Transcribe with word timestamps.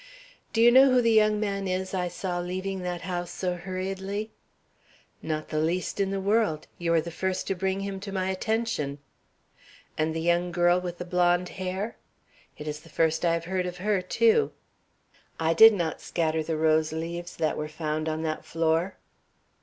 "Do 0.51 0.63
you 0.63 0.71
know 0.71 0.89
who 0.89 0.99
the 0.99 1.11
young 1.11 1.39
man 1.39 1.67
is 1.67 1.93
I 1.93 2.07
saw 2.07 2.39
leaving 2.39 2.79
that 2.79 3.01
house 3.01 3.29
so 3.29 3.53
hurriedly?" 3.53 4.31
"Not 5.21 5.49
the 5.49 5.59
least 5.59 5.99
in 5.99 6.09
the 6.09 6.19
world. 6.19 6.65
You 6.79 6.95
are 6.95 7.01
the 7.01 7.11
first 7.11 7.45
to 7.45 7.53
bring 7.55 7.81
him 7.81 7.99
to 7.99 8.11
my 8.11 8.31
attention." 8.31 8.97
"And 9.99 10.15
the 10.15 10.19
young 10.19 10.51
girl 10.51 10.81
with 10.81 10.97
the 10.97 11.05
blonde 11.05 11.49
hair?" 11.49 11.97
"It 12.57 12.67
is 12.67 12.79
the 12.79 12.89
first 12.89 13.23
I 13.23 13.33
have 13.35 13.45
heard 13.45 13.67
of 13.67 13.77
her, 13.77 14.01
too." 14.01 14.53
"I 15.39 15.53
did 15.53 15.71
not 15.75 16.01
scatter 16.01 16.41
the 16.41 16.57
rose 16.57 16.91
leaves 16.91 17.35
that 17.35 17.55
were 17.55 17.67
found 17.69 18.09
on 18.09 18.23
that 18.23 18.43
floor." 18.43 18.97